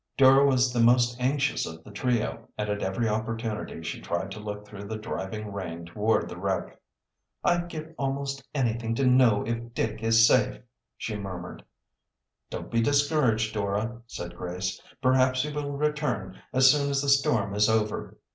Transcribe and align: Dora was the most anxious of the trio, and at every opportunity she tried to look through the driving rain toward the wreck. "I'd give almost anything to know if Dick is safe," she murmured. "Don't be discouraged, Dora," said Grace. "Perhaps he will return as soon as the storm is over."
Dora 0.17 0.43
was 0.47 0.73
the 0.73 0.79
most 0.79 1.15
anxious 1.21 1.67
of 1.67 1.83
the 1.83 1.91
trio, 1.91 2.47
and 2.57 2.67
at 2.71 2.81
every 2.81 3.07
opportunity 3.07 3.83
she 3.83 4.01
tried 4.01 4.31
to 4.31 4.39
look 4.39 4.65
through 4.67 4.85
the 4.85 4.97
driving 4.97 5.53
rain 5.53 5.85
toward 5.85 6.27
the 6.27 6.39
wreck. 6.39 6.81
"I'd 7.43 7.67
give 7.69 7.93
almost 7.99 8.43
anything 8.51 8.95
to 8.95 9.05
know 9.05 9.43
if 9.45 9.75
Dick 9.75 10.01
is 10.01 10.25
safe," 10.25 10.59
she 10.97 11.17
murmured. 11.17 11.63
"Don't 12.49 12.71
be 12.71 12.81
discouraged, 12.81 13.53
Dora," 13.53 14.01
said 14.07 14.35
Grace. 14.35 14.81
"Perhaps 15.03 15.43
he 15.43 15.51
will 15.53 15.73
return 15.73 16.39
as 16.51 16.71
soon 16.71 16.89
as 16.89 17.03
the 17.03 17.07
storm 17.09 17.53
is 17.53 17.69
over." 17.69 18.17